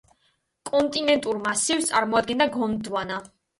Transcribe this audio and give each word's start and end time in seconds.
კონტინენტურ 0.69 1.43
მასივს 1.45 1.91
წარმოადგენდა 1.93 2.51
გონდვანა. 2.59 3.25